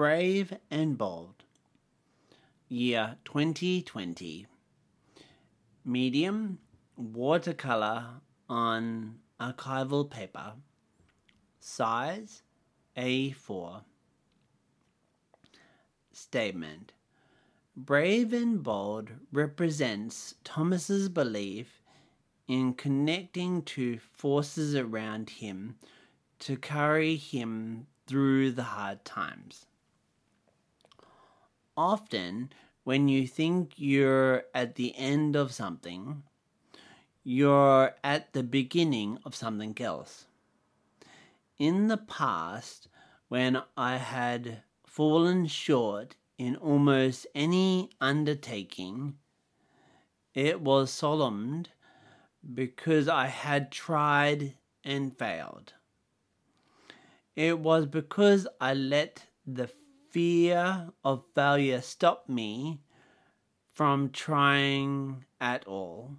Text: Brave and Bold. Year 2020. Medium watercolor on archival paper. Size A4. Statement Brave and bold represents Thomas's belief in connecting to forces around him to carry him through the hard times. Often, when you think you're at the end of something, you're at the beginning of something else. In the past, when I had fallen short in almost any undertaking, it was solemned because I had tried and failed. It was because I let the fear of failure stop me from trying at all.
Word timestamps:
Brave 0.00 0.54
and 0.70 0.96
Bold. 0.96 1.44
Year 2.70 3.16
2020. 3.26 4.46
Medium 5.84 6.58
watercolor 6.96 8.06
on 8.48 9.18
archival 9.38 10.10
paper. 10.10 10.54
Size 11.60 12.42
A4. 12.96 13.82
Statement 16.14 16.92
Brave 17.76 18.32
and 18.32 18.62
bold 18.62 19.10
represents 19.30 20.34
Thomas's 20.44 21.10
belief 21.10 21.82
in 22.48 22.72
connecting 22.72 23.60
to 23.64 23.98
forces 23.98 24.74
around 24.74 25.28
him 25.28 25.76
to 26.38 26.56
carry 26.56 27.16
him 27.16 27.86
through 28.06 28.52
the 28.52 28.62
hard 28.62 29.04
times. 29.04 29.66
Often, 31.76 32.52
when 32.84 33.08
you 33.08 33.26
think 33.26 33.74
you're 33.76 34.44
at 34.54 34.74
the 34.74 34.94
end 34.96 35.36
of 35.36 35.52
something, 35.52 36.24
you're 37.22 37.94
at 38.02 38.32
the 38.32 38.42
beginning 38.42 39.18
of 39.24 39.34
something 39.34 39.76
else. 39.80 40.26
In 41.58 41.88
the 41.88 41.98
past, 41.98 42.88
when 43.28 43.62
I 43.76 43.96
had 43.96 44.62
fallen 44.86 45.46
short 45.46 46.16
in 46.38 46.56
almost 46.56 47.26
any 47.34 47.90
undertaking, 48.00 49.18
it 50.34 50.60
was 50.60 50.90
solemned 50.90 51.70
because 52.54 53.08
I 53.08 53.26
had 53.26 53.70
tried 53.70 54.54
and 54.82 55.16
failed. 55.16 55.74
It 57.36 57.58
was 57.58 57.86
because 57.86 58.48
I 58.60 58.74
let 58.74 59.26
the 59.46 59.68
fear 60.10 60.90
of 61.04 61.24
failure 61.34 61.80
stop 61.80 62.28
me 62.28 62.80
from 63.72 64.10
trying 64.10 65.24
at 65.40 65.66
all. 65.66 66.16